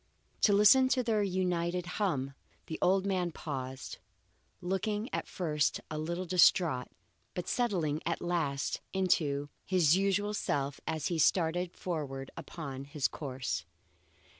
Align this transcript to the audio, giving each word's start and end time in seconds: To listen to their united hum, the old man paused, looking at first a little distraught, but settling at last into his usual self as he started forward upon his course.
To 0.41 0.51
listen 0.53 0.87
to 0.89 1.03
their 1.03 1.21
united 1.21 1.85
hum, 1.85 2.33
the 2.65 2.79
old 2.81 3.05
man 3.05 3.31
paused, 3.31 3.99
looking 4.59 5.13
at 5.13 5.27
first 5.27 5.79
a 5.91 5.99
little 5.99 6.25
distraught, 6.25 6.87
but 7.35 7.47
settling 7.47 8.01
at 8.03 8.19
last 8.19 8.81
into 8.93 9.49
his 9.63 9.95
usual 9.95 10.33
self 10.33 10.81
as 10.87 11.09
he 11.09 11.19
started 11.19 11.77
forward 11.77 12.31
upon 12.35 12.85
his 12.85 13.07
course. 13.07 13.63